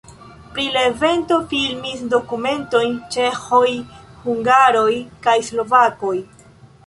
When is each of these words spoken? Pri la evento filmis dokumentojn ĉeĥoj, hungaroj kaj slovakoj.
Pri 0.53 0.63
la 0.75 0.81
evento 0.91 1.35
filmis 1.51 1.99
dokumentojn 2.13 2.95
ĉeĥoj, 3.15 3.69
hungaroj 4.23 4.89
kaj 5.27 5.37
slovakoj. 5.51 6.17